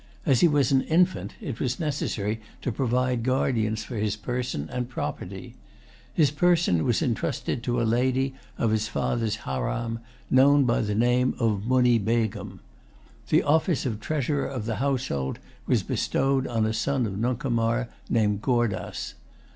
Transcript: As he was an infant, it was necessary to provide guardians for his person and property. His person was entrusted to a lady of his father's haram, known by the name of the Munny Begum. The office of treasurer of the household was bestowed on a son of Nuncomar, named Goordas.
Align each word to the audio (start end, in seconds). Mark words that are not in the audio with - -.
As 0.25 0.39
he 0.39 0.47
was 0.47 0.71
an 0.71 0.81
infant, 0.81 1.35
it 1.39 1.59
was 1.59 1.79
necessary 1.79 2.41
to 2.63 2.71
provide 2.71 3.21
guardians 3.21 3.83
for 3.83 3.97
his 3.97 4.15
person 4.15 4.67
and 4.71 4.89
property. 4.89 5.53
His 6.11 6.31
person 6.31 6.83
was 6.85 7.03
entrusted 7.03 7.61
to 7.61 7.79
a 7.79 7.83
lady 7.85 8.33
of 8.57 8.71
his 8.71 8.87
father's 8.87 9.35
haram, 9.45 9.99
known 10.31 10.65
by 10.65 10.81
the 10.81 10.95
name 10.95 11.35
of 11.37 11.61
the 11.61 11.67
Munny 11.69 11.99
Begum. 11.99 12.61
The 13.29 13.43
office 13.43 13.85
of 13.85 13.99
treasurer 13.99 14.47
of 14.47 14.65
the 14.65 14.77
household 14.77 15.37
was 15.67 15.83
bestowed 15.83 16.47
on 16.47 16.65
a 16.65 16.73
son 16.73 17.05
of 17.05 17.15
Nuncomar, 17.19 17.87
named 18.09 18.41
Goordas. 18.41 19.13